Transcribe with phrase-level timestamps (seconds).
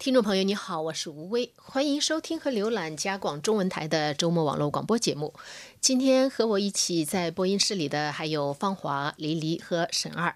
[0.00, 5.34] 听众朋友，你好，我是吴威，欢迎收听和浏览加广中文台的周末网络广播节目。
[5.78, 10.34] 今天和我一起在播音室里的还有芳华、黎黎和沈二。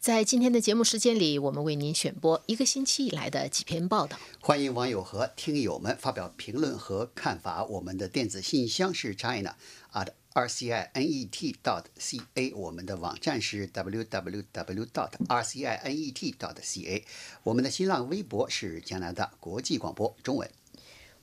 [0.00, 4.18] 在今天的节目时间里，我们为您选播一个星期以来的几篇报道。
[4.40, 7.64] 欢迎网友和听友们发表评论和看法。
[7.64, 9.54] 我们的电子信箱是 china
[9.92, 15.42] at r c i n e t dot c a，我们的网站是 w w w dot r
[15.44, 17.04] c i n e t dot c a，
[17.44, 20.50] 我们的新浪微博是加拿大国际广播中文。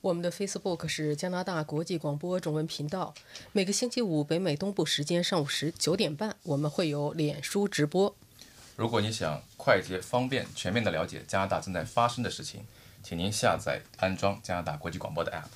[0.00, 3.12] 我们的 Facebook 是加拿大国际广播中文频道。
[3.52, 8.16] 每个星期五北美东部时间上午十九点半，我们会有脸书直播。
[8.76, 12.64] 如果你想快捷、方便、全面的了解加拿大正在发生的事情，
[13.02, 15.50] 请您下载安装加拿大国际广播的 App。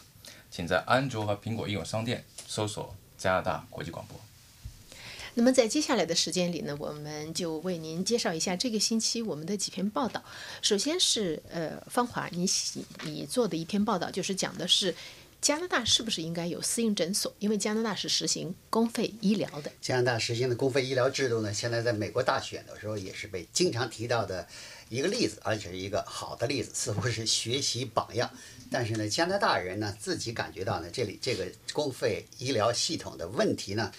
[0.50, 2.94] 请在安卓和苹果应用商店搜索。
[3.18, 4.18] 加拿大国际广播。
[5.38, 10.24] 那么在接下来的时间里呢，我们就为您介绍一下这个星期我们的几篇报道。
[10.62, 12.48] 首先是呃，芳华，你
[13.04, 14.94] 你做的一篇报道，就是讲的是
[15.42, 17.34] 加拿大是不是应该有私营诊所？
[17.38, 19.70] 因为加拿大是实行公费医疗的。
[19.82, 24.48] 加拿大实行的公费医疗制度呢，现在在美国大选的时候也是被经常提到的
[24.88, 28.30] 一个例子，而且是一个好的例子，似乎是学习榜样。
[28.78, 33.90] 但是呢，加拿大人呢自己感觉到呢，这里这个公费医疗系统的问题呢，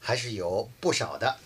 [0.00, 1.36] 还是有不少的。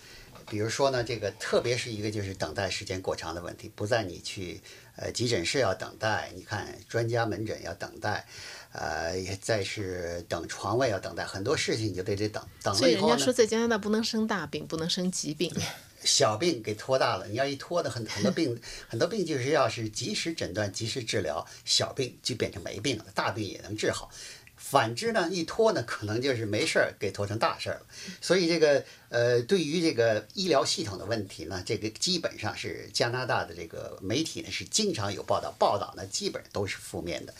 [0.49, 4.59] 比如说呢，这个特别是一个就是等待时间过长的问题，不在你去
[4.95, 8.25] 呃急诊室要等待，你看专家门诊要等待，
[8.71, 12.43] 呃，再是等床位要等待，很多事情你就得得等。
[12.63, 15.51] 等了以后所以人家说在加拿大不能生大病，不能生疾病。
[16.03, 24.09] 小病给拖大了，你要一拖的很很多病， 很多病就是要是及时诊断、及时治疗，小病就变成没病了，大病也能治好。
[24.55, 27.85] 反之呢，一拖呢，可能就是没事儿给拖成大事儿了。
[28.21, 37.33] 所以这个呃，对于这个医疗系统的问题呢，这个基本上是加拿大的这个媒体呢是经常有报道，报道呢基本都是负面的。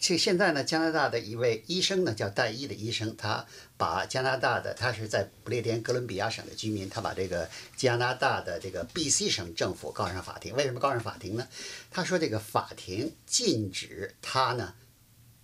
[0.00, 3.44] 这现在呢，加拿大的一位医生呢，叫戴伊的医生，他
[3.76, 10.56] 把加拿大的他是在不列颠哥伦比亚省的居民，他把这个加拿大的这个 B.C 省政府告上法庭。
[10.56, 11.46] 为什么告上法庭呢？
[11.90, 14.74] 他说这个法庭禁止他呢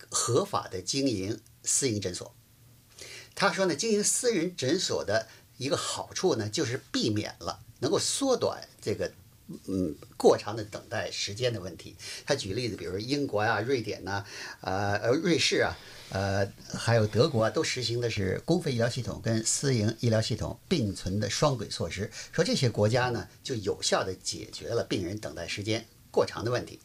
[0.08, 2.34] 合法的经营私营诊所。
[3.34, 5.28] 他说呢，经营私人诊所的
[5.58, 9.12] 一个好处呢，就是避免了能够缩短这个。
[9.68, 11.94] 嗯，过长的等待时间的问题。
[12.24, 14.24] 他举例子，比如英国啊、瑞典呐、
[14.60, 15.76] 呃呃瑞士啊、
[16.10, 22.10] 呃还有德国啊，都实行的是公费医疗系统跟私营医疗系统并存的双轨措施。
[22.32, 26.80] 说这些国家呢，就有效的解决了病人等待时间过长的问题。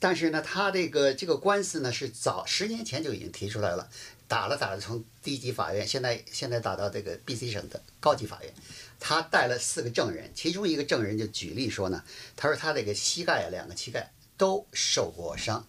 [0.00, 3.88] 但是呢，他这个这个官司呢，是早十年前就已经提出来了，
[4.28, 8.52] 打了打了，从低级法院，现在现在打到这个 B.C 省的高级法院。
[9.00, 12.04] 他带了四个证人，其中一个证人就举例说呢，
[12.36, 15.66] 他说他这个膝盖啊，两个膝盖都受过伤。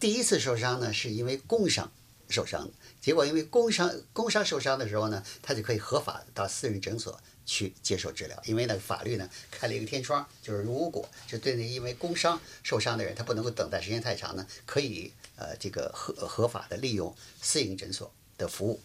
[0.00, 1.92] 第一次受伤呢，是因为工伤
[2.30, 2.70] 受伤，
[3.00, 18.80] 结果因为工伤工伤受伤的时候呢，他就可以合法到私人诊所去接受治疗，因为那个法律呢开了一个天窗，就是如果就对那因为工伤受伤的人，他不能够等待时间太长呢，可以呃这个合合法的利用私营诊所的服务。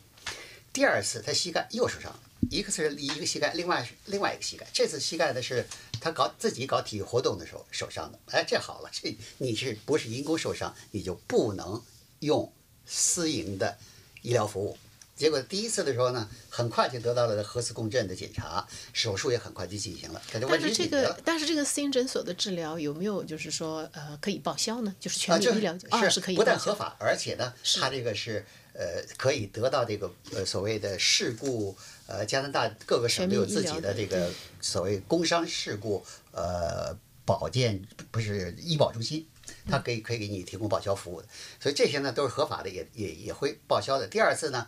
[0.71, 2.19] 第二次他膝盖又受伤了。
[2.51, 4.65] 一个是一个膝盖，另外是另外一个膝盖。
[4.71, 5.67] 这次膝盖的是
[5.99, 8.19] 他搞自己搞体育活动的时候受伤的。
[8.27, 11.83] 哎，这好了，这你是不是因公受伤，你就不能
[12.19, 12.53] 用
[12.85, 13.77] 私营的
[14.21, 14.77] 医疗服务。
[15.17, 20.21] 结果第一次的时候呢，很快就得到了核磁共振的检查，手术也很快就进行了。
[20.31, 24.95] 但是这个但是这个私营诊所的治疗有没有就是说呃可以报销呢？
[24.99, 31.75] 就是全民医疗啊是可以不但合法，而且呢，他这个是呃可以得到这个呃所谓的事故。
[32.09, 39.27] 呃，加拿大各个省都有自己的这个所谓工伤事故呃保健不是医保中心，
[39.69, 41.27] 它可以可以给你提供报销服务的，
[41.59, 44.07] 所以这些呢都是合法的，也也也会报销的。
[44.07, 44.65] 第二次呢，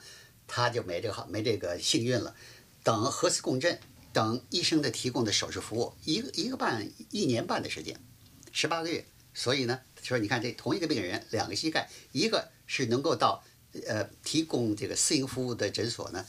[0.49, 2.35] 他就没这个好没这个幸运了，
[2.83, 3.79] 等核磁共振，
[4.11, 7.97] 等医生的提供的手术服务，一个一个半一年半的时间，
[8.51, 9.05] 十八个月。
[9.33, 13.43] 所以呢，说你看这同一个病人两个膝盖，一个是能够到
[13.87, 16.25] 呃提供这个私营服务的诊所呢。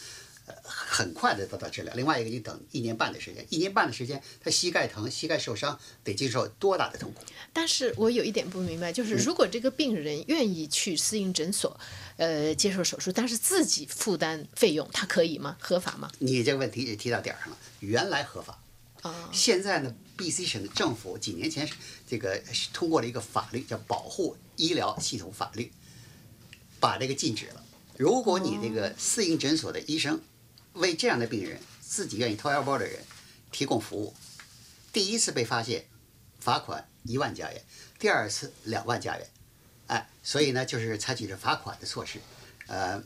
[0.63, 1.93] 很快的得到治疗。
[1.95, 7.25] 另外一个，你等一年半的时间，一年半的时间，他膝盖疼、膝盖受伤，得经受多大的痛苦？
[7.53, 11.79] 但是我有一点不明白，就是如果这个病人愿意去私营诊所，
[12.17, 15.57] 呃，接受手术，但是自己负担费用，他可以吗？
[15.61, 16.11] 合法吗？
[16.19, 17.59] 你这个问题也提到点儿上了。
[17.81, 18.63] 原来合法，
[19.03, 21.69] 啊，现在呢，B.C 省的政府几年前
[22.07, 22.41] 这个
[22.73, 25.65] 通过了一个法律，叫《保护医疗系统法律》，
[26.79, 27.65] 把这个禁止了。
[27.97, 30.21] 如果你这个私营诊所的医生，
[30.75, 33.01] 为这样的病人，自己愿意掏腰包的人
[33.51, 34.15] 提供服务，
[34.93, 35.87] 第一次被发现，
[36.39, 37.63] 罚款一万加元，
[37.99, 39.29] 第二次两万加元，
[39.89, 42.21] 哎，所以呢，就是采取着罚款的措施，
[42.69, 43.03] 呃，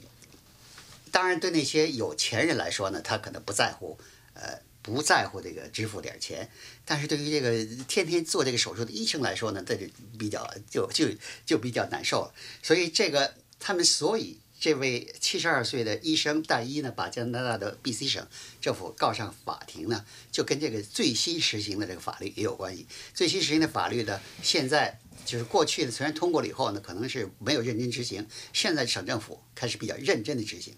[1.11, 3.99] 当然对那些有钱人来说呢，他可能不在乎，
[4.34, 6.50] 呃，不在乎这个支付点钱，
[6.84, 9.87] 但是对于这个天天做这个手术的医生来说呢，这就
[10.19, 11.08] 比较就就
[11.46, 14.38] 就比较难受了，所以这个他们所以。
[14.64, 18.26] 这位七十二岁的医生戴一呢，把加拿大的 BC 省
[18.62, 22.87] 政府告上法庭呢，就跟这个最新实行的这个法律也有关系。
[23.12, 30.75] 最新实行的法律呢，现在就是过去的虽然通过了以后呢，可能是没有认真执行，现在省政府开始比较认真的执行。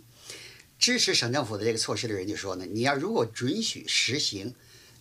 [0.80, 4.52] 支持省政府的这个措施的人就说呢，你要如果准许实行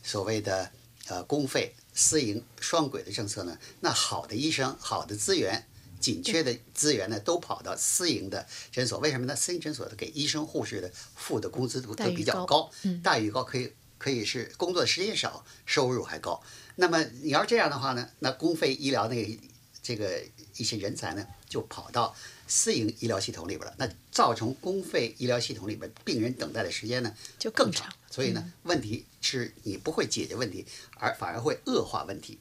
[0.04, 0.72] 所谓的
[1.08, 5.66] 呃公费私营双轨的政策呢，那好的医生、好的资源。
[6.06, 9.36] 紧缺的资源呢，都跑到私营的诊所，为什么呢？
[9.36, 12.70] 私营诊所的给医生护士的付的工资都都比较高，
[13.02, 16.40] 待遇高，可以可以是工作时间少，收入还高。
[16.76, 19.40] 那么你要这样的话呢，那公费医疗那个
[19.82, 20.22] 这个
[20.58, 22.16] 一些人才呢，就跑到
[22.48, 27.92] 私营医疗系统里边了，那造成公费医疗系统里边病人等待的时间呢就更长。
[28.12, 30.68] 所以呢，问题是你不会解决问题，
[31.00, 32.38] 而反而会恶化问题。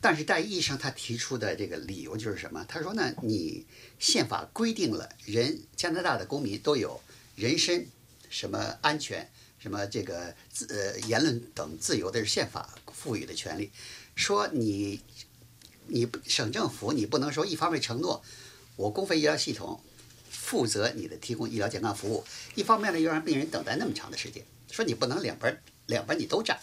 [0.00, 2.64] 但是戴医生他提出的这个理由就是什么？
[2.68, 3.66] 他说呢，你
[3.98, 7.00] 宪法规定了人加拿大的公民都有
[7.34, 7.84] 人身
[8.30, 9.28] 什么安全、
[9.58, 13.72] 什么这个自呃言论等自由，的宪法赋予的权利。
[14.14, 15.00] 说你
[15.88, 18.22] 你省政府你不能说一方面承诺
[18.76, 19.80] 我公费医疗系统
[20.30, 22.24] 负责你的提供医疗健康服务，
[22.54, 26.56] 一方面呢又让病人等待那么长的时间，说你不能两边两边你都占。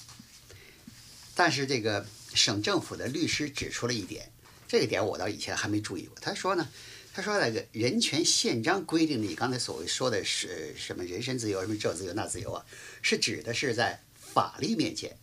[1.36, 2.06] 但是这个。
[2.36, 4.30] 省政府的律师指出了一点，
[4.68, 6.18] 这个点我到以前还没注意过。
[6.20, 6.68] 他说呢，
[7.14, 12.66] 他说那个人权宪章规定的，你刚才所谓说的是什么人身自由、什么这自由那自由啊，
[13.02, 14.02] 是指的是在
[14.34, 15.18] 法律面前，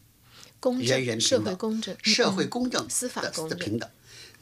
[0.80, 3.88] 人人社会公正、社会公正、司法公的平等。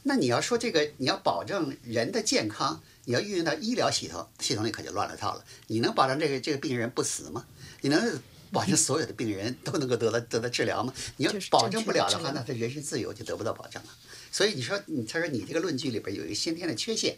[0.03, 5.45] 那你要说这个，你要保证人的健康，你要运用到医疗系统系统里，可就乱了套了。
[5.67, 7.45] 你能保证这个这个病人不死吗？
[7.81, 8.19] 你能？
[8.53, 10.93] 保证所有的病人都能够得到得到治疗吗？
[11.17, 13.89] 你要保证不了的话，那他人身自由就得不到保障了。
[14.31, 17.17] 所以你说，你他说你这个论据里边有一个先天的缺陷，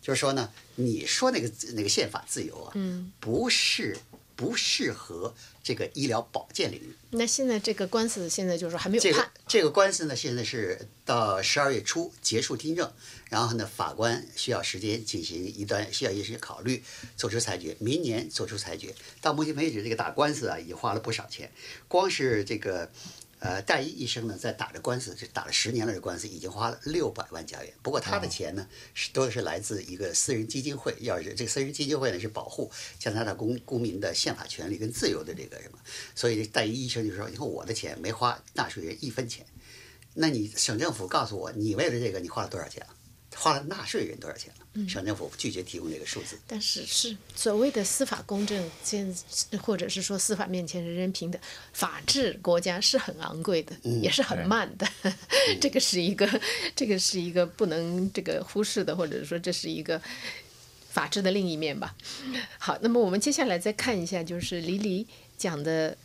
[0.00, 2.72] 就是说呢，你说那个那个宪法自由啊，
[3.20, 3.96] 不是
[4.40, 6.96] 不适合这个医疗保健领域。
[7.10, 9.12] 那现在这个官司现在就是说还没有判。
[9.12, 12.90] 这个这个官司呢，现在是到十二月初结束听证。
[13.28, 16.82] 然后呢，法官需要时间进行一段，需要一些考虑，
[17.16, 17.76] 做出裁决。
[17.78, 18.92] 明年做出裁决。
[19.20, 21.52] 到目前为止，这个打官司啊，已经花了不少钱。
[21.86, 22.90] 光是这个，
[23.40, 27.72] 呃，戴一医生呢，在打着官司，这打了十年了，这官司已经花了六百万加元。
[27.82, 30.94] 不过他的钱呢，是都是来自一个私人基金会。
[31.00, 35.78] 要是这个私人基金会呢，是保护加拿大公公民的宪法权利跟自由的这个什么，
[36.14, 39.46] 所以戴一医生就说：“你看我的钱没花纳税人一分钱，
[40.12, 42.94] 那你省政府告诉我，你为了这个你花了多少钱了？”
[43.34, 44.59] 花了纳税人多少钱了？
[44.88, 46.38] 省政府拒绝提供这个数字。
[46.46, 49.14] 但是是所谓的司法公正，现
[49.62, 51.40] 或者是说司法面前人人平等，
[51.72, 54.88] 法治国家是很昂贵的，也是很慢的。
[55.60, 56.28] 这个是一个，
[56.76, 60.00] 这个是一个不能这个忽视的，或者说这是一个
[60.90, 61.94] 法治的另一面吧。
[62.58, 65.06] 好，那么我们接下来再看一下，就是黎黎
[65.36, 65.96] 讲的。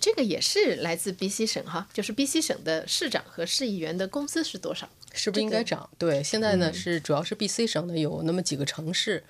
[0.00, 4.88] 这个也是来自 BC 省哈，就是 BC 省的市长和市议员的工资是多少？
[5.12, 5.88] 是不是应该涨？
[5.98, 9.24] 对，现在呢是主要是 BC 省呢有那么几个城市。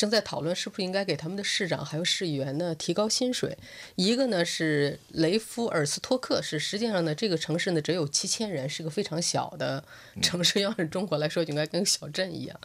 [0.00, 3.58] 正在讨论是不是应该给他们的市长还有市议员呢提高薪水。
[3.96, 9.84] 一个呢是雷夫尔斯托克是，实际上呢这个城市呢只有七千人，是个非常小的
[10.22, 10.62] 城市。
[10.62, 12.58] 要是中国来说，就应该跟小镇一样。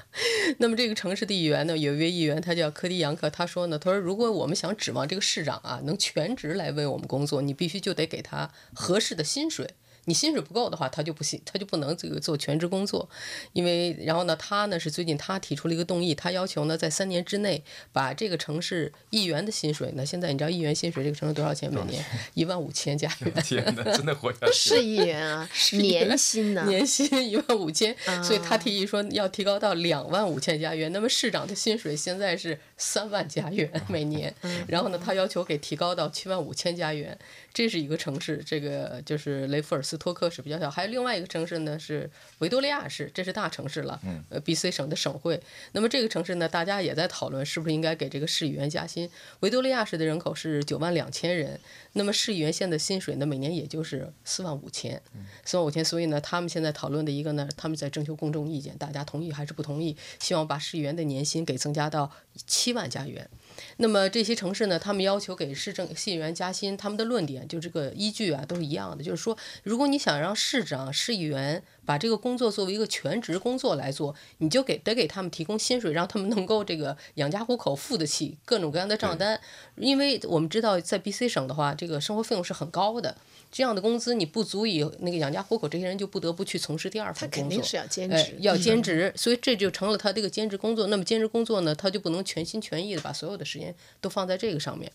[0.60, 9.72] 那么这个城市的议员呢，有一位议员他叫科迪扬克，他说呢，他说如果我们想指望这个市长啊能全职来为我们工作，你必须就得给他合适的薪水。
[10.06, 13.08] 你薪水不够的话，他就不行，他就不能这个做全职工作，
[13.54, 22.04] 因为然后呢，他呢是最近他提出了一个动议，他要求呢在三年之内把这个城市议员的薪水，呢现在你知道议员薪水这个城市多少钱每年？
[22.34, 23.34] 一万五千加元。
[23.44, 24.54] 天哪，真的活下去。
[24.54, 26.66] 是议员啊，年薪呢？
[26.68, 30.92] 年薪一万五千，所以他提议说要提高到两万五千加元。
[30.92, 34.34] 那么市长的薪水现在是三万加元每年，
[34.68, 37.18] 然后呢，他要求给提高到七万五千加元。
[37.54, 42.10] 这是一个城市，这个就是雷弗尔斯托克市比较小，还有另外一个城市呢是
[42.40, 44.00] 维多利亚市，这是大城市了，
[44.30, 45.42] 呃，B.C 省的省会。
[45.72, 49.10] 那么这个城市呢，大家也在讨论是不是应该给这个市议员加薪。
[49.42, 51.60] 维多利亚市的人口是九万两千人，
[51.94, 55.02] 那么市议员现在薪水呢，每年也就是四万五千，
[55.44, 55.84] 四万五千。
[55.86, 59.96] 所以呢，他们现在讨论的一个呢，他们在征求公众意见，大家同意还是不同意？
[60.20, 62.12] 希望把市议员的年薪给增加到
[62.48, 63.30] 七万加元。
[63.78, 79.40] 那么这些城市呢，他们要求给市政信议员加薪，他们的论点就这个依据啊都是一样的，就是说，如果果你想让市长、市议员把这个工作作为一个全职工作来做，你就给得给他们提供薪水，让他们能够这个养家糊口，付得起各种各样的账单。
[79.76, 83.16] 因为我们知道，在 BC 省的话，这个生活费用是很高的。
[83.52, 87.44] 这样的工资你不足以那个养家糊口，这些人就不得不去从事第二份工作。
[87.44, 90.88] 他肯定是要兼哎职，，要兼职，所以这就成了他这个兼职工作。
[90.88, 94.92] 那么兼职工作呢，他就不能全心全意的把所有的时间都放在这个上面。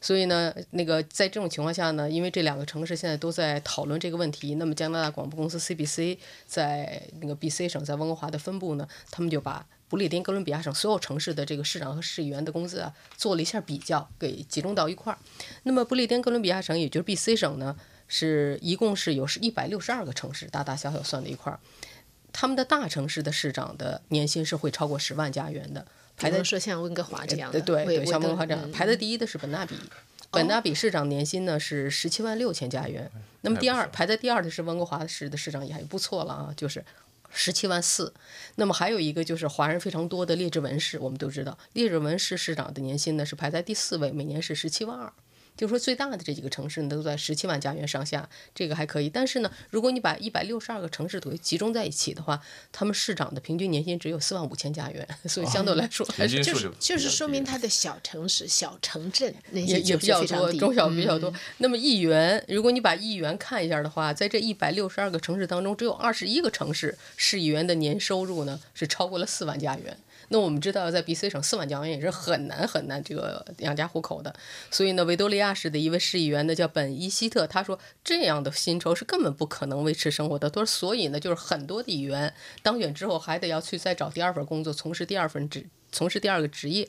[0.00, 15.18] 所以呢，那个在这种情况下呢，因为这两个城市现在都在讨论这个问题，那么加拿大广播公司 CBC 在那个 BC 省在温哥华的分部呢，他们就把不列颠哥伦比亚省所有城市的这个市长和市议员的工资啊做了一下比较，给集中到一块儿。
[15.62, 17.76] 那么不列颠哥伦比亚省，也就是 BC 省呢，
[18.16, 21.58] 是一共是有是一百六十二个城市，大大小小算在一块儿。
[22.32, 25.84] 他们的大城市的市长的年薪是会超过十万加元的，
[26.16, 29.74] 排在说像温哥华这样的，对对对，像温哥华这样，嗯排在第一的是本纳比。
[30.30, 36.84] 本纳比市长年薪呢是十七万六千加元，那么第二排在第二的是温哥华市的市长也还不错了啊，就是
[37.32, 38.14] 十七万四。
[38.54, 45.12] 那么还有一个就是华人非常多的列治文市，我们都知道列治文市市长的年薪呢是排在第四位，每年是十七万二。
[45.56, 49.08] 就是说，最大的这几个城市呢，都在十七万加元上下，这个还可以。
[49.08, 60.52] 但是呢，如果你把一百六十二个城市都集中在一起的话，他们市长的平均年薪只有四万五千加元，所以相对来说还是就是就就是说明它他的小城市、小城镇那些也也比较多。
[60.54, 61.30] 中小比较多。
[61.30, 69.96] 嗯那么议员，如果你把议员看一下的话，在这一百六十二个城市当中，只有二十一个城市市议员的年收入呢是超过了四万加元。
[70.34, 74.34] 那我们知道，在 BC 省四万加元也是很难很难这个养家糊口的。
[74.68, 80.50] 所以呢，维多利亚市的一位市议员呢叫本伊希特，他说这样的薪酬是根本不可能维持生活的。
[80.50, 86.88] 他说，所以呢，就是很多的议员当选之后还得要去再找第二份工作，从事第二份职，从事第二个职业。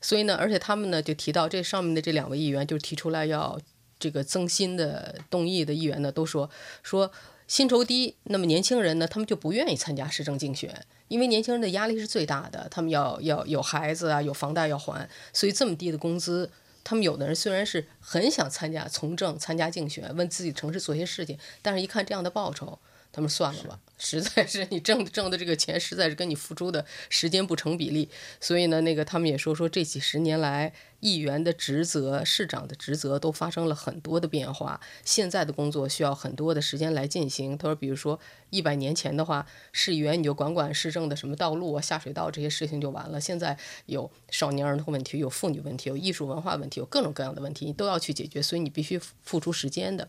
[0.00, 3.60] 所以呢，而且他们呢就提到这上面的这两位议员就提出来要
[3.98, 6.48] 这个增薪的动议的议员呢，都说
[6.82, 7.12] 说
[7.46, 16.50] 薪酬低，那么年轻人呢，他们就不愿意参加市政竞选，因为年轻人的压力是最大的，他们要要有孩子啊，有房贷要还，所以这么低的工资。
[16.84, 22.78] 他们有的人虽然是很想参加从政、参加竞选，为自己城市做些事情，但是一看这样的报酬，
[23.12, 28.08] 他们算了吧，实在是你挣挣的这个钱，实在是跟你付出的时间不成比例。
[28.40, 34.80] 所以呢，那个他们也说说这几十年来，议员的职责、市长的职责都发生了很多的变化。
[35.04, 37.58] 现在的工作需要很多的时间来进行。
[37.58, 38.18] 他说，比如说
[38.50, 43.20] 一百年前的话，市议员你就管管市政的什么道路啊、下水道这些事情就完了。
[43.20, 50.08] 现在有少年儿童问题，有妇女问题，有艺术文化问题，有各种各样的问题，你都要去解决，所以你必须付出时间的。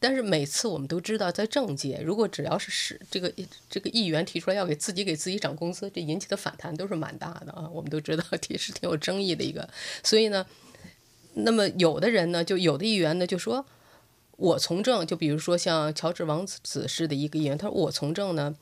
[0.00, 3.27] 但是每次我们都知道，在政界，如果只要是是这个
[3.68, 7.68] 这个议员提出来要给自己给自己涨工资，这引起的反弹都是蛮大的啊。
[7.72, 9.68] 我们都知道， 也是挺有争议的一个。
[10.02, 10.46] 所以呢，
[11.34, 13.66] 那么有的人呢，就有的议员呢就说，
[14.36, 18.56] 我从政，就比如说像乔治王子式的一个议员，他说我从政呢。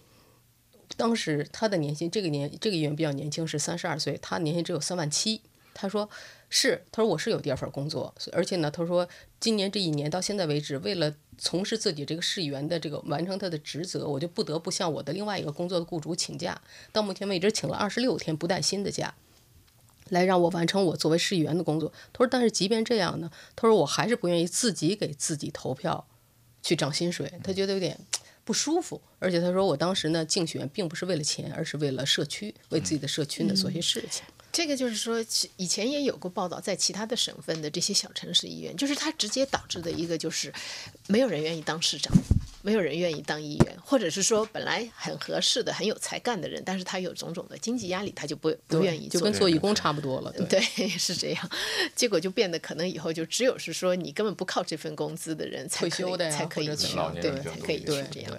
[0.96, 5.42] 当时他的年薪，这个年这个议员比较年轻，是三十二岁，他年薪只有三万七。
[5.75, 6.08] 他说
[6.49, 9.09] 是，他说我是有第二份工作，而且呢，他说
[9.41, 16.61] 今年这一年到现在为止，为了从事自己这个市议员的这个完成他的职责，我就不得不向我的另外一个工作的雇主请假，
[16.93, 19.15] 到目前为止请了二十六天不带薪的假，
[20.09, 21.93] 来让我完成我作为市议员的工作。
[22.12, 26.07] 他说，但是即便这样呢，他说我还是不愿意自己给自己投票
[26.62, 27.99] 去涨薪水，他觉得有点。
[28.47, 34.23] 不舒服，而且他说我当时呢竞选并不是为了钱，而是为了社区，为自己的社区呢做些事情。
[34.53, 35.23] 这个就是说，
[35.57, 40.50] 以前也有过报道，在其他的省份的这些小城市医院，就是它直接导致的一个就是，
[41.09, 42.17] 没有人愿意当市长，
[42.66, 50.32] 没有人愿意当议员，或者是说本来很合适的、很有才干的人，但是他有种种的经济压力，他就不不愿意就做跟做义工差不多了。
[50.32, 51.50] 对，对， 是这样，
[51.94, 58.37] 结果就变得可能以后就只有是说你根本不靠这份工资的人才可以退休的才可以去对，才可以去这样。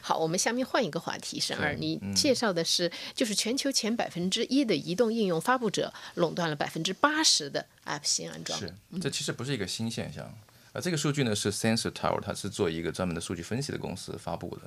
[0.00, 8.58] 好，我们下面换一个话题，沈二，你嗯介绍的是就是全球前百分之一的移动应用发布者垄断了百分之八十的 App 新安装。
[8.58, 10.34] 是，这其实不是一个新现象。
[10.80, 14.62] 这个数据呢是 Sensor Tower，它是做一个专门的数据分析的公司发布的。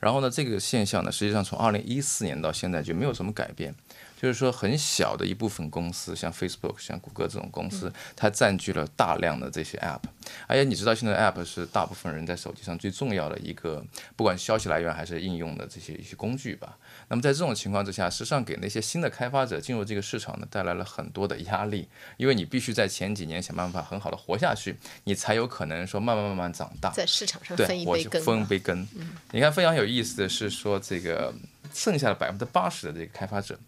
[0.00, 3.74] 然后呢，这个现象呢，实际上从二零一四年到现在就没有什么改变。
[4.20, 10.00] 就是说，很小的一部分公司，像 Facebook、像谷歌这种公司，它占据了大量的这些 App。
[10.46, 13.84] 而且你知道，现在 App 是大部分人在手机上最重要的一个，
[14.16, 16.78] 不管消息来源还是应用的这些一些工具吧。
[17.08, 26.90] 那么在这种情况之下，实际上给那些新的开发者进入这个市场呢，带来了很多的压力，因为你必须在前几年想办法很好的活下去，你才有可能说慢慢慢慢长大。
[26.90, 28.26] 在市场上对分一，杯羹嘛。
[28.26, 28.88] 分一杯羹。
[29.32, 31.34] 你看非常有意思的是说，这个
[31.72, 33.58] 剩下的百分之八十的这个开发者，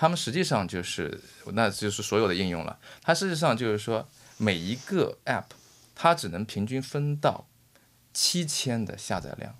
[0.00, 1.20] 他们实际上就是
[1.52, 2.78] 那就是所有的应用了。
[3.02, 5.44] 它实际上就是说每一个 App，
[5.94, 7.46] 它只能平均分到
[8.14, 9.54] 七千的下载量。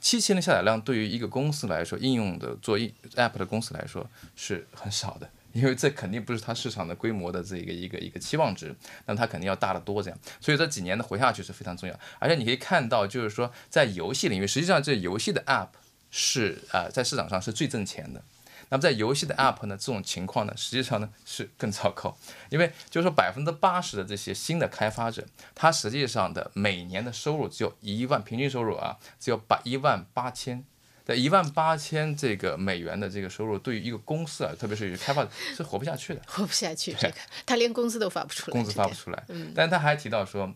[0.00, 8.74] 七千的下载量对于一个公司来说，应用的做应 app 的公司来说是很少的，因为这肯定不是它市场的规模的这个一个一个期望值，
[9.04, 10.18] 那它肯定要大得多这样。
[10.40, 11.96] 所以这几年的活下去是非常重要。
[12.18, 15.68] 而且你可以看到，就是说在游戏领域，实际上这游戏的 app
[16.10, 18.20] 是啊、在市场上是最挣钱的。
[18.68, 22.16] 那么在游戏的 App 呢，这种情况呢，实际上呢是更糟糕，
[22.50, 30.64] 因为就是说百分之八十的这些新的开发者，他实际上的每年的收入只有一万，平均收入啊只有八一万八千，
[31.04, 36.20] 在一万八千这个美元的这个收入，对于一个公司啊，特别是一个开发者是活不下去的。
[36.26, 37.14] 活不下去，这个
[37.46, 39.24] 他连工资都发不出来，工资发不出来。
[39.54, 40.52] 但是他还提到说，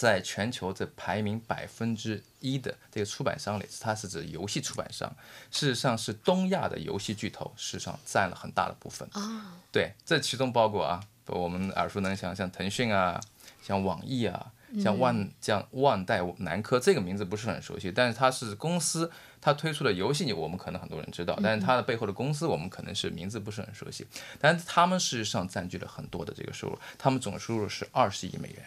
[0.00, 5.14] 在全球这排名百分之一的这个出版商里，它是指游戏出版商，
[5.50, 9.06] 事实上是东亚的游戏巨头，事实上占了很大的部分。
[9.12, 13.20] 啊，对，这其中包括啊，我们耳熟能详，像腾讯啊，
[13.62, 14.50] 像网易啊，
[14.82, 24.06] 像万像万代南科，这个名字不是很熟悉，但是它是公司，它推出的游戏，我们可能很多人知道，但是它的背后的公司，我们可能是名字不是很熟悉，
[24.38, 28.64] 但是他们事实上占据了很多的这个收入，他们总收入是二十亿美元。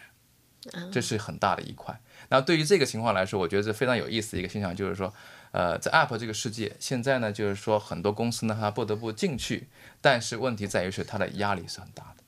[0.92, 1.98] 这是很大的一块。
[2.28, 5.12] 那对于这个情况来说，我觉得是非常有意思的一个现象，就是说，
[5.52, 9.68] 呃，在 App 这个世界，现在呢，就是说很多公司呢，它不得不进去，
[10.00, 12.24] 但是问题在于是它的压力是很大的。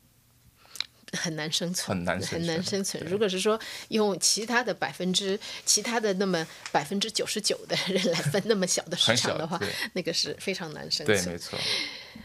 [1.16, 3.10] 很难生存，很难生很难存生存。
[3.10, 9.58] 如果是说用其他的百分之其他的那么百分之九十九的人来分那么小的市场的话，
[9.94, 11.38] 那个是非常难生存对，存没。
[11.38, 11.58] 错。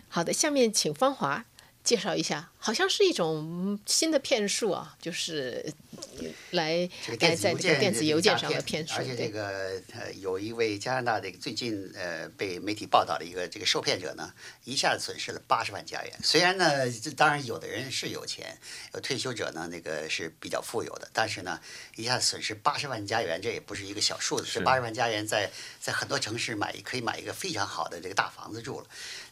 [0.10, 1.46] 好的，下面请芳华
[1.84, 5.74] 介绍一下，好像是一种新的骗术啊，就是
[6.20, 14.32] 呃来这个来在这个电子邮件电子邮件上诈的骗术而，且这，个呃，有一位加拿大的最近呃被媒体报道的一个这个受骗者呢，
[14.64, 16.20] 一下子损失了八十万加元。
[16.24, 18.60] 虽然呢，这当然有的人是有钱，
[18.94, 21.60] 有退休者呢，那个是比较富有的，但是呢，
[21.96, 24.46] 一下子损失八十万加元，这也不是一个小数字。
[24.46, 28.88] 这是八十万加元在在很多城市买可以买一个非常好的这个大房子住了。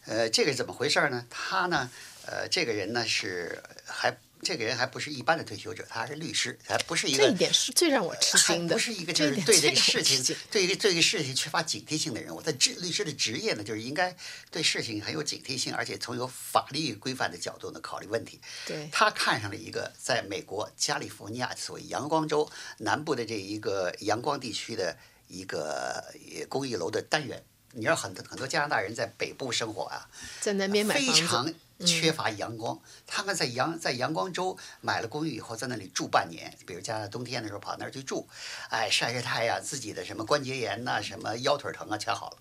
[0.06, 1.26] 呃，这个怎么回事呢？
[1.30, 1.92] 他呢，
[2.30, 4.16] 呃，这个人呢是还。
[4.42, 12.42] 这个人还不是一般的退休者，他还是律师，还不是一个这一点是最让我吃惊的，不是一个就是对这个事情对一个对一个事情缺乏警惕性的人物。
[12.42, 14.16] 他职律师的职业呢，就是应该
[14.50, 18.40] 对事情很有警惕性，而且从有法律规范的角度呢考虑问题。
[18.66, 26.02] 对，他看上了一个在美国加利福尼亚所谓阳光州南部的这一个阳光地区的一个
[26.34, 27.44] 呃公寓楼的单元。
[27.74, 31.54] 你知道很多很多加拿大人在北部生活啊，在南边买非房子，常
[31.86, 32.80] 缺乏阳光。
[33.08, 38.28] 他们在阳在阳光州买了公寓以后，在那里住半年，比如加拿大冬天的时候跑那儿去住，
[38.70, 42.38] 哎，晒晒太阳，自己的什么关节炎呐、什么腰腿疼啊，全好了。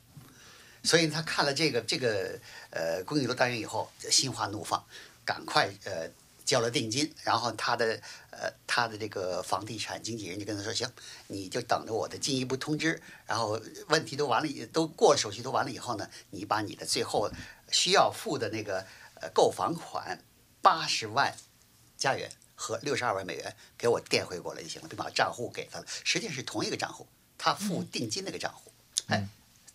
[0.85, 2.39] 所以他看了这个这个
[2.71, 4.83] 呃公寓楼单元以后，心花怒放，
[5.25, 6.09] 赶快呃
[6.45, 10.89] 交了定金，然后他的呃他的这个房地产经纪人就跟他说，行，
[11.27, 17.29] 你就等着我的进一步通知，然后问题都完了以，都过了手续都完了以后呢，你把你的最后
[17.71, 18.87] 需要付的那个
[19.21, 20.23] 呃购房款
[20.61, 21.35] 八十万
[21.97, 28.73] 加元和六十二万美元给我垫回过来就行了，并把账户给他了，实际上是同一个账户，他付定金那个账户，
[29.07, 29.27] 哎，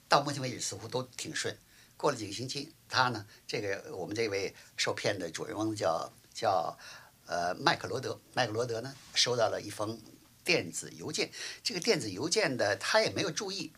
[0.10, 1.58] 到目前为止似乎都挺顺。
[1.96, 6.78] 过了几个星期，他呢，这个我们这位受骗的主人翁叫叫
[7.26, 9.98] 呃麦克罗德，麦克罗德呢收到了一封
[10.44, 11.32] 电子邮件，
[11.64, 13.72] 这个电子邮件的他也没有注意，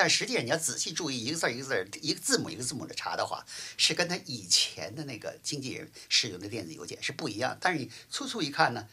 [0.00, 3.44] 但实际上你要仔细注意一个字儿一个字儿，一个字母一个字母的查的话，
[3.76, 7.54] 是跟他以前的那个经纪人使用的电子邮件是不一样。
[7.60, 8.88] 但是你粗粗一看呢，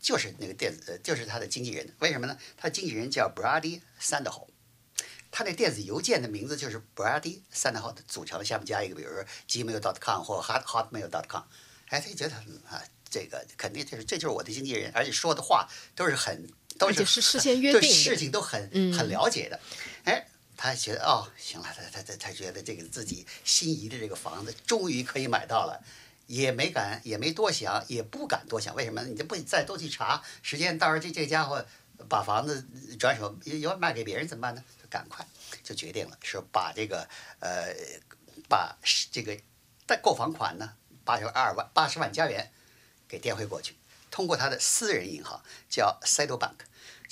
[0.00, 1.92] 就是那个电子，呃就是他的经纪人。
[1.98, 2.38] 为什么呢？
[2.56, 4.46] 他经纪人叫 Brady Sandoval。
[5.32, 11.42] 他那电子邮件的名字就是 Brady 三号的组成，下面加一个，比如说 gmail.com 或 hot hotmail.com。
[11.88, 16.48] 哎，他就觉得嗯啊，这个肯定就是这就是我的经纪人，而且说的话都是很
[16.78, 19.58] 都是事先约对定的事情都很嗯很了解的。
[20.04, 20.26] 哎，
[20.62, 25.82] 他觉得哦，行了，他他他他觉得这个自己心仪的这个房子终于可以买到了。
[26.28, 28.72] 也没敢，也没多想，也不敢多想。
[28.76, 29.02] 为什么？
[29.02, 31.66] 你就不再多去查，时间到时候这这家伙
[32.08, 32.64] 把房子
[32.96, 34.62] 转手要卖给别人怎么办呢？
[34.80, 35.26] 就赶快
[35.64, 37.06] 就决定了，说把这个
[37.40, 37.74] 呃，
[38.48, 38.78] 把
[39.10, 39.36] 这个
[39.84, 42.50] 贷购房款呢，八十二万八十万加元
[43.08, 43.74] 给垫汇过去，
[44.12, 46.54] 通过他的私人银行叫 c i t o Bank。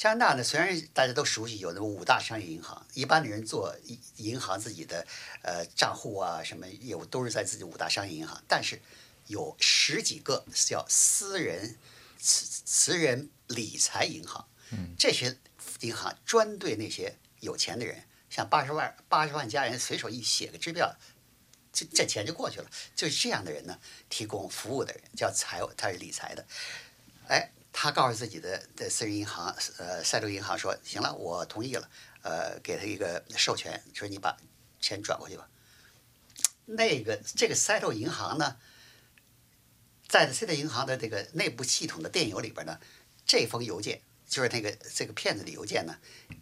[0.00, 5.06] 加拿大呢，虽然大家都熟悉有那么五大商业银行，一般的人做银银行自己的
[5.42, 8.80] 呃账户啊什么业务都是在自己五大商业银行，但是
[9.26, 11.76] 有十几个叫私人
[12.16, 14.48] 私私人理财银行，
[14.98, 15.36] 这些
[15.80, 20.96] 银行专对那些有钱的人，像八十万八十万家人，随手一写个支票，
[21.74, 22.70] 这这钱就过去了。
[22.96, 26.46] 就是这样的人呢，提供服务的人叫财务，他是理财的。
[27.28, 31.88] 哎，他告诉自己的的私人银行，呃，赛州银行说：“行了，我同意了，
[32.22, 34.36] 呃，给他一个授权，说你把
[34.80, 35.48] 钱转过去吧。”
[36.66, 38.56] 那个这个赛州银行呢，
[40.06, 42.78] 在赛州银行的这个内部系统的电邮里边呢，
[43.24, 45.96] 这封邮件就是那个这个骗子的邮件呢，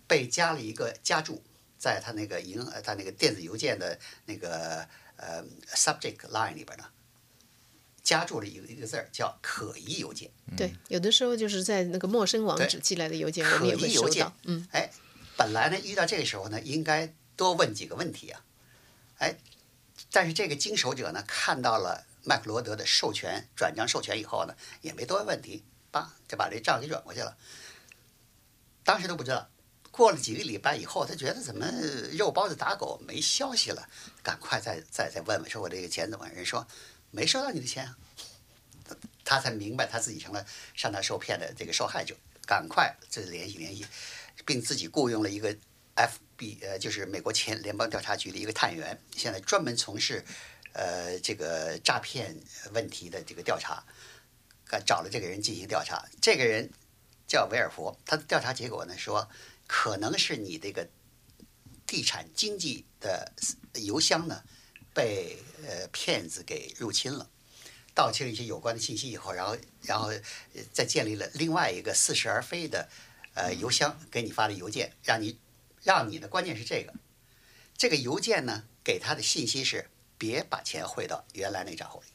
[0.06, 1.42] 被加了一个加注，
[1.78, 4.86] 在他那个银呃他那个电子邮件的那个
[5.16, 5.42] 呃
[5.74, 6.84] subject line 里边呢，
[8.08, 10.30] 加注了一个一个字儿叫可疑邮件。
[10.56, 14.32] 对，有的时候就是在那个陌生网址寄来的邮件，我们也可会收疑邮件到。
[14.44, 14.90] 嗯，哎，
[15.36, 18.40] 本来呢，遇到这个时候呢，应该多问几个问题啊，
[19.18, 19.36] 哎，
[20.10, 27.36] 但是这个经手者呢，看到了麦克罗德的授权转账授权以后呢，也没多问问题，叭就把这账给转过去了。
[28.84, 29.50] 当时都不知道，
[29.90, 31.66] 过了几个礼拜以后，他觉得怎么
[32.12, 33.86] 肉包子打狗没消息了，
[34.22, 36.26] 赶快再再再问问，说我这个钱怎么？
[36.30, 36.66] 人说
[37.10, 37.96] 没收到你的钱啊。
[39.24, 42.16] 他才明白他自己成了上当受骗的这个受害者，
[42.46, 43.84] 赶快这联系联系，
[44.46, 45.54] 并自己雇佣了一个
[45.94, 50.24] FB 呃，就是美国前联邦调查局的一个探员，现在专门从事
[50.72, 52.34] 呃这个诈骗
[52.72, 53.84] 问题的这个调查，
[54.86, 56.02] 找了这个人进行调查。
[56.22, 56.70] 这个人
[57.26, 59.28] 叫维尔佛，他的调查结果呢说，
[59.66, 60.88] 可能是你这个
[61.86, 63.30] 地产经纪的
[63.74, 64.42] 邮箱呢
[64.98, 67.30] 被呃骗子给入侵了。
[67.94, 72.88] 盗窃了一些有关的信息以后，然后然后呃再建立了另外一个似是而非的
[73.34, 75.38] 呃邮箱给你发的邮件，让你
[75.84, 76.92] 让你的关键是这个，
[77.76, 82.06] 这个邮件呢给他的信息是别把钱汇到原来那个账户里，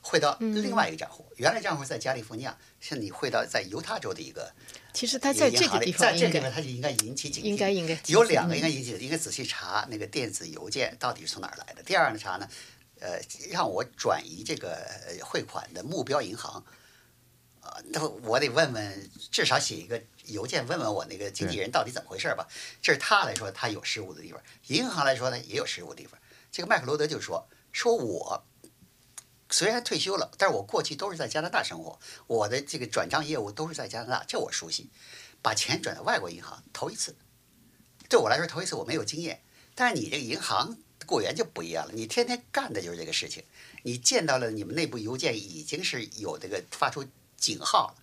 [0.00, 4.52] 汇到另外一个账户，原来账户在加利福尼亚，是你汇到在犹他州的一个
[4.98, 11.80] 其实他在这个地方在这个地方他就应该引起警惕，应该应该有两个应该引起的，应该仔细查那个电子邮件到底是从哪儿来的。
[11.84, 12.48] 第二呢，查呢，
[12.98, 14.72] 呃，让我转移这个
[15.06, 16.64] 呃汇款的目标银行，
[17.60, 22.48] 呃，那我得问问，至少写一个邮件问问我那个经纪人到底怎么回事吧。
[22.82, 26.18] 这是他来说他有失误的地方，银行来说呢也有失误的地方。
[26.50, 28.44] 这个麦克罗德就说，说我
[29.50, 34.90] 虽然退休了，但是我过去都是在加拿大生活，我的这个转账业务都是在加拿大，这我熟悉。
[35.40, 37.14] 把钱转到外国银行头一次，
[38.08, 39.40] 对我来说头一次我没有经验，
[39.76, 43.44] 但是你这个银行雇员就不一样了，你天天干的就是这个事情，
[43.84, 47.06] 你见到了你们内部邮件已经是有这个发出
[47.36, 48.02] 警号了，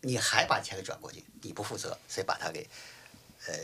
[0.00, 2.66] 你还把钱给转过去，你不负责，所以把他给
[3.46, 3.54] 呃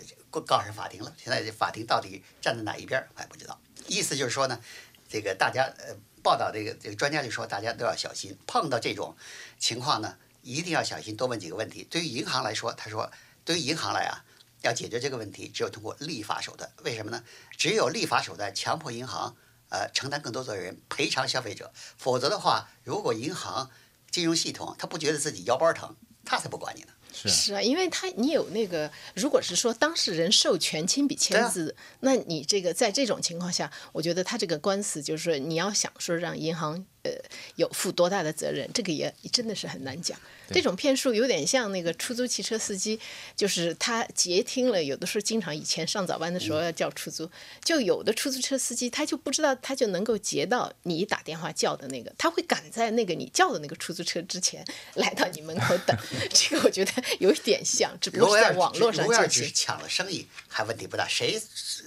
[0.43, 1.11] 告上法庭了。
[1.17, 3.59] 现在这法庭到底站在哪一边我还不知道，
[3.89, 4.61] 意思就是说呢，
[5.09, 9.15] 这个大家呃报道这个这个专家就说大家都要小心，碰到这种
[9.61, 10.17] 情况呢。
[10.43, 11.85] 一定要小心，多问几个问题。
[11.89, 13.11] 对于银行来说，他说，
[13.45, 14.25] 对于银行来啊，
[14.62, 16.69] 要解决这个问题，只有通过立法手段。
[16.85, 17.23] 为什么呢？
[17.57, 19.37] 只有立法手段强迫银行
[19.71, 21.73] 呃承担更多责任，赔偿消费者。
[21.97, 23.71] 否则的话，如果银行
[24.11, 26.93] 金融系统他不觉得自己腰包疼，他才不管你呢。
[27.16, 27.29] 是。
[27.31, 40.19] 是啊，因为他你有那个，如果是说当事人授权亲笔签字，那你这个在这种情况下，我觉得他这个官司就是说你要想说让银行呃有负多大的责任，这个也真的是很难讲。
[40.49, 43.01] 这种骗术有点像那个出租汽车司机，
[43.35, 47.29] 就是他接听了，有的时候经常以前上早班的时候要叫出租，
[47.64, 54.64] 就有的出租车司机他就不知道他就能够接到你打电话叫的那个，他会赶在那个你叫的那个出租车之前
[54.95, 55.97] 来到你门口等。
[56.33, 59.35] 这个我觉得有一点像，只不过是在网络上如果要借钱。
[59.35, 61.40] 是只是抢了生意，还问题不大，谁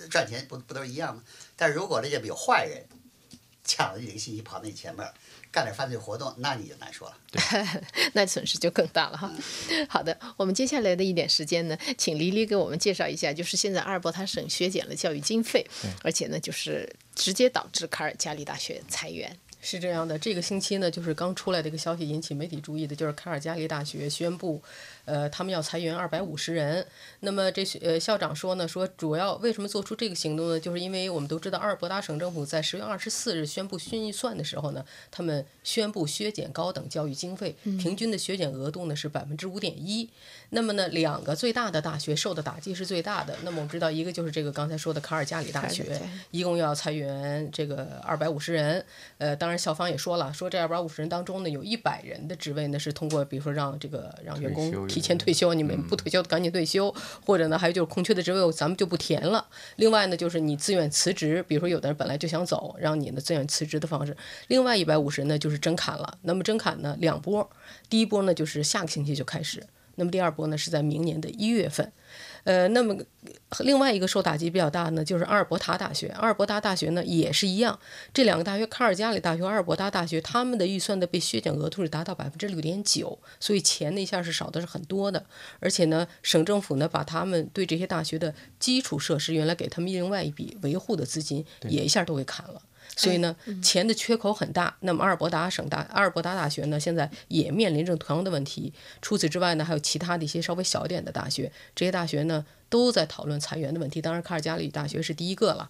[0.10, 1.23] 赚钱不不都是一样吗？
[1.55, 2.84] 但是如果那个有坏人
[3.69, 5.13] 抢了你这个信息跑到你前面儿，
[5.51, 7.15] 干点犯罪活动，那你就难说了。
[8.13, 9.32] 那损失就更大了哈。
[9.88, 15.63] 好的，我们接下来的一点时间呢，请黎黎给我们介绍一下，就是现在阿尔伯塔省削减了教育经费，
[16.01, 19.38] 而且呢，就是直接导致卡尔加里大学裁员。
[19.61, 24.61] 是这样的，这个星期呢，就是刚出来的一个消息引起媒体注意的，就是卡尔加里大学宣布，
[25.05, 26.85] 呃，他们要裁员二百五十人。
[27.19, 30.59] 那么这呃校长说呢，说主要为什么做出这个行动呢？
[30.59, 40.09] 就是因为我们都知道，阿尔伯达省政府在十月二十四日宣布新预算的时候呢，他们宣布削减高等教育经费，平均的削减额度呢是百分之五点一。
[40.51, 43.35] 那么呢，两个最大的大学受的打击是最大的。
[43.43, 48.83] 那么我们知道，一个就是这个刚才说的卡尔加里大学，一共要裁员这个二百五十人。
[49.17, 56.93] 呃，当然校方也说了，说这二百五十人当中呢，有一百人的职位呢是通过，比如说让这个让员工提前退休，你们不退休的赶紧退休，
[57.25, 59.47] 或者呢还有就是空缺的职位咱们就不填了。
[59.77, 64.15] 另外呢就是你自愿辞职，比如说有的人本来就想走，让你呢自愿辞职的方式。
[64.47, 67.49] 另外一百五十人呢就是真砍了，那么真砍呢两波，
[67.89, 69.65] 第一波呢就是下个星期就开始。
[69.95, 71.91] 那么第二波呢是在明年的一月份。
[72.43, 72.95] 呃，那么
[73.60, 76.08] 另外一个受打击比较大呢，就是阿尔伯塔大学。
[76.10, 77.78] 阿尔伯塔大学呢也是一样，
[78.13, 85.25] 这两个大学，卡尔加里大学、阿尔伯塔大学，他们的预算的被削减额度是达到百分之六点九，所以钱那一下是少的是很多的。
[85.60, 92.62] 而且呢，省政府呢把他们对这些大学的基础设施原来给他们另外一笔维护的资金也一下都给砍了。
[92.99, 93.33] 所以呢，
[93.63, 94.75] 钱的缺口很大。
[94.81, 98.73] 那么阿尔伯达省大阿尔伯达大学呢，现在也面临着同样的问题。
[99.01, 104.01] 除此之外呢，还有其他的一些稍微小一点的大学，这些大学呢都在讨论裁员的问题。
[104.01, 105.69] 当然，卡尔加里大学是第一个了。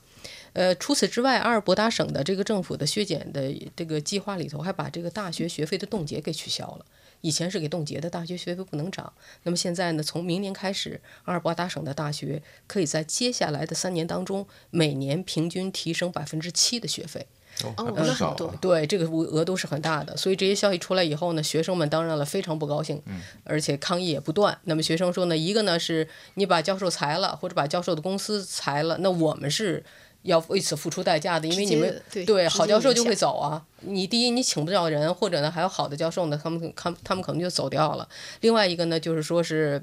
[0.53, 6.85] 呃，除此之外，阿尔伯达省的这个政府的削减的这个计划里头，还把这个大学学费的冻结给取消了。
[7.21, 9.11] 以前是给冻结的，大学学费不能涨。
[9.43, 17.27] 那么现在呢，从明年开始，阿尔伯达省的大学可以在接下来的三年当中，每年平均提升百分之七的学费。
[17.75, 18.55] 哦，那很多。
[18.61, 23.01] 对，这个额度是很大的，所以这些消息出来以后呢，学生们当然了非常不高兴，
[23.43, 24.57] 而且抗议也不断。
[24.63, 29.83] 那么学生说呢，一个呢是你把教授裁了，或者把教授的公司裁了，那我们是
[30.23, 33.65] 要为此付出代价的，因为你们直接对好教授就会走啊。
[33.81, 38.07] 你第一你请不着人，或者呢还有好的教授呢，他们他他们可能就走掉了。
[38.41, 39.81] 另外一个呢就是说是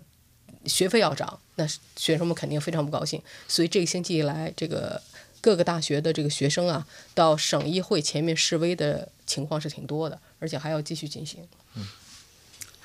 [0.66, 3.20] 学费要涨，那学生们肯定非常不高兴。
[3.48, 5.00] 所以这个星期以来，这个
[5.40, 11.48] 各个大学的这个学生啊，到省议会前面示威的情况是挺多的，而且还要继续进行。
[11.74, 11.86] 嗯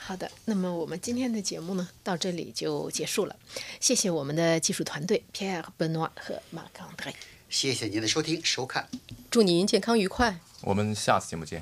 [0.03, 3.35] 好的，那么我们今天的节目呢，到这里就结束了。
[3.79, 7.13] 谢谢我们的技术团队 Pierre Benoit 和 Marc André。
[7.51, 8.89] 谢谢您的收听收看。
[9.29, 10.39] 祝您健康愉快。
[10.61, 11.61] 我们下次节目见。